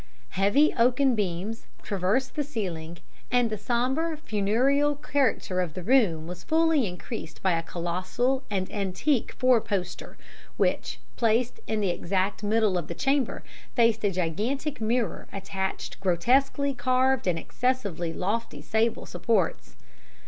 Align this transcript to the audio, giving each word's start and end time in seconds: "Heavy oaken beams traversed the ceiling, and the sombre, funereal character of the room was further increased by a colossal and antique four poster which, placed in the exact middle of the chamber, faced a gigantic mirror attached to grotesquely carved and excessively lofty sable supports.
"Heavy 0.29 0.73
oaken 0.79 1.13
beams 1.13 1.67
traversed 1.83 2.33
the 2.33 2.43
ceiling, 2.43 2.97
and 3.29 3.51
the 3.51 3.55
sombre, 3.59 4.17
funereal 4.17 4.95
character 4.95 5.61
of 5.61 5.75
the 5.75 5.83
room 5.83 6.25
was 6.25 6.43
further 6.43 6.73
increased 6.73 7.43
by 7.43 7.51
a 7.51 7.61
colossal 7.61 8.41
and 8.49 8.67
antique 8.71 9.31
four 9.33 9.61
poster 9.61 10.17
which, 10.57 10.99
placed 11.17 11.59
in 11.67 11.81
the 11.81 11.91
exact 11.91 12.41
middle 12.41 12.79
of 12.79 12.87
the 12.87 12.95
chamber, 12.95 13.43
faced 13.75 14.03
a 14.03 14.09
gigantic 14.09 14.81
mirror 14.81 15.27
attached 15.31 15.91
to 15.91 15.99
grotesquely 15.99 16.73
carved 16.73 17.27
and 17.27 17.37
excessively 17.37 18.11
lofty 18.11 18.59
sable 18.63 19.05
supports. 19.05 19.75